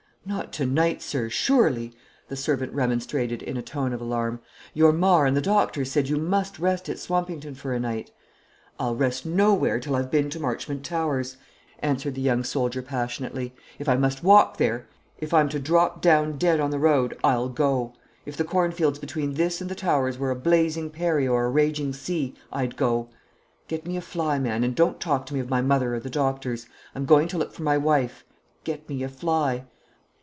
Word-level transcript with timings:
"Not 0.23 0.53
to 0.53 0.67
night, 0.67 1.01
sir, 1.01 1.29
surely?" 1.31 1.93
the 2.27 2.35
servant 2.35 2.71
remonstrated, 2.73 3.41
in 3.41 3.57
a 3.57 3.63
tone 3.63 3.91
of 3.91 3.99
alarm. 3.99 4.39
"Your 4.71 4.93
Mar 4.93 5.25
and 5.25 5.35
the 5.35 5.41
doctors 5.41 5.89
said 5.91 6.09
you 6.09 6.17
must 6.17 6.59
rest 6.59 6.87
at 6.89 6.99
Swampington 6.99 7.55
for 7.55 7.73
a 7.73 7.79
night." 7.79 8.11
"I'll 8.79 8.95
rest 8.95 9.25
nowhere 9.25 9.79
till 9.79 9.95
I've 9.95 10.11
been 10.11 10.29
to 10.29 10.39
Marchmont 10.39 10.85
Towers," 10.85 11.37
answered 11.79 12.13
the 12.13 12.21
young 12.21 12.43
soldier 12.43 12.83
passionately. 12.83 13.55
"If 13.79 13.89
I 13.89 13.97
must 13.97 14.23
walk 14.23 14.57
there, 14.57 14.85
if 15.17 15.33
I'm 15.33 15.49
to 15.49 15.59
drop 15.59 16.03
down 16.03 16.37
dead 16.37 16.59
on 16.59 16.69
the 16.69 16.77
road, 16.79 17.17
I'll 17.23 17.49
go. 17.49 17.93
If 18.23 18.37
the 18.37 18.43
cornfields 18.43 18.99
between 18.99 19.33
this 19.33 19.59
and 19.59 19.71
the 19.71 19.75
Towers 19.75 20.19
were 20.19 20.29
a 20.29 20.35
blazing 20.35 20.91
prairie 20.91 21.27
or 21.27 21.45
a 21.45 21.49
raging 21.49 21.93
sea, 21.93 22.35
I'd 22.53 22.77
go. 22.77 23.09
Get 23.67 23.87
me 23.87 23.97
a 23.97 24.01
fly, 24.01 24.37
man; 24.37 24.63
and 24.63 24.75
don't 24.75 24.99
talk 24.99 25.25
to 25.25 25.33
me 25.33 25.39
of 25.39 25.49
my 25.49 25.63
mother 25.63 25.95
or 25.95 25.99
the 25.99 26.11
doctors. 26.11 26.67
I'm 26.93 27.05
going 27.05 27.27
to 27.29 27.39
look 27.39 27.53
for 27.53 27.63
my 27.63 27.79
wife. 27.79 28.23
Get 28.63 28.87
me 28.87 29.01
a 29.01 29.09
fly." 29.09 29.65